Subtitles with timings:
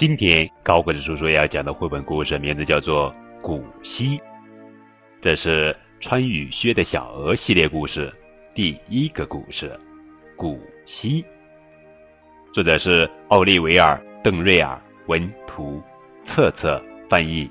[0.00, 3.12] 今天高个子叔叔要讲的绘本故事名字叫做
[3.42, 4.16] 《古稀》，
[5.20, 8.10] 这是穿雨靴的小鹅系列故事
[8.54, 9.78] 第一个故事
[10.36, 11.22] 《古稀》。
[12.50, 15.82] 作者是奥利维尔·邓瑞尔，文图，
[16.24, 17.46] 策策翻译。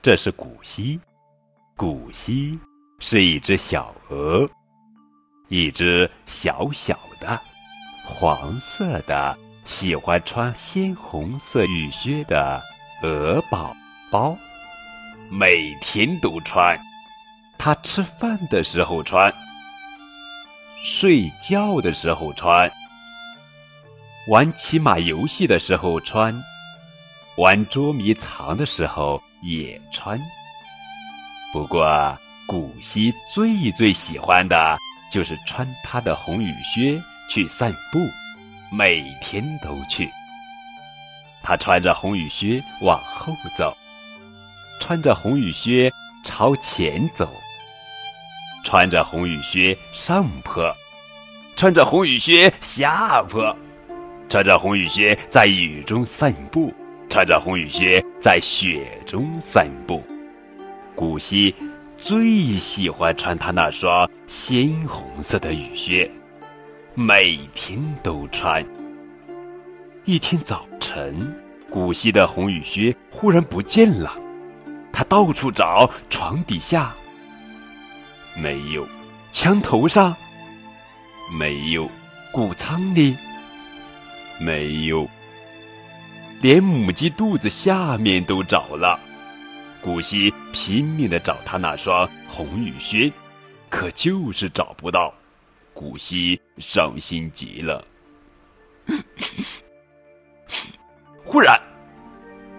[0.00, 1.00] 这是古稀，
[1.74, 2.56] 古稀
[3.00, 4.48] 是一只小鹅，
[5.48, 7.36] 一只小小的，
[8.04, 9.36] 黄色的。
[9.64, 12.62] 喜欢穿鲜红色雨靴的
[13.02, 13.74] 鹅宝
[14.10, 14.36] 宝，
[15.30, 16.78] 每天都穿。
[17.58, 19.32] 它吃饭的时候穿，
[20.84, 22.70] 睡觉的时候穿，
[24.28, 26.34] 玩骑马游戏的时候穿，
[27.36, 30.20] 玩捉迷藏的时候也穿。
[31.52, 34.76] 不过，古希最最喜欢的
[35.10, 37.98] 就是穿他的红雨靴去散步。
[38.76, 40.10] 每天都去。
[41.42, 43.76] 他穿着红雨靴往后走，
[44.80, 45.92] 穿着红雨靴
[46.24, 47.28] 朝前走，
[48.64, 50.74] 穿着红雨靴上坡，
[51.54, 53.54] 穿着红雨靴下坡，
[54.28, 56.72] 穿着红雨靴在雨中散步，
[57.08, 60.02] 穿着红雨靴在雪中散步。
[60.96, 61.54] 古希
[61.96, 66.10] 最喜欢穿他那双鲜红色的雨靴。
[66.96, 68.64] 每天都穿。
[70.04, 71.36] 一天早晨，
[71.68, 74.16] 古希的红雨靴忽然不见了，
[74.92, 76.94] 他到处找，床底下
[78.36, 78.86] 没有，
[79.32, 80.14] 墙头上
[81.36, 81.90] 没有，
[82.30, 83.16] 谷仓里
[84.38, 85.04] 没有，
[86.40, 89.00] 连母鸡肚子下面都找了。
[89.80, 93.12] 古希拼命的找他那双红雨靴，
[93.68, 95.12] 可就是找不到。
[95.74, 97.84] 古希伤心极了。
[101.24, 101.60] 忽然，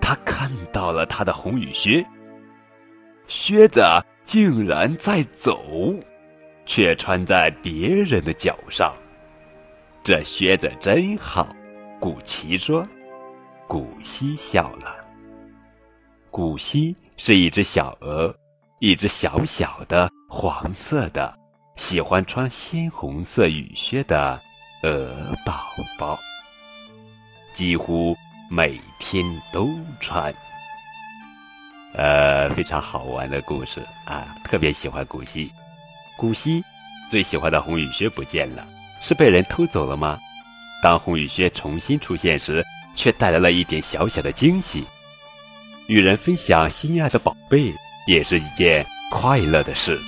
[0.00, 2.06] 他看到了他的红雨靴，
[3.26, 3.82] 靴子
[4.24, 5.60] 竟然在走，
[6.64, 8.94] 却穿在别人的脚上。
[10.02, 11.48] 这靴子真好，
[11.98, 12.86] 古奇说。
[13.66, 14.96] 古希笑了。
[16.30, 18.34] 古希是一只小鹅，
[18.80, 21.39] 一只小小的黄色的。
[21.80, 24.38] 喜欢穿鲜红色雨靴的
[24.82, 26.20] 鹅宝宝，
[27.54, 28.14] 几乎
[28.50, 29.66] 每天都
[29.98, 30.32] 穿。
[31.94, 34.36] 呃，非常好玩的故事啊！
[34.44, 35.50] 特别喜欢古希。
[36.18, 36.62] 古希
[37.10, 38.64] 最喜欢的红雨靴不见了，
[39.00, 40.20] 是被人偷走了吗？
[40.82, 42.62] 当红雨靴重新出现时，
[42.94, 44.84] 却带来了一点小小的惊喜。
[45.86, 47.72] 与人分享心爱的宝贝，
[48.06, 49.98] 也是一件快乐的事。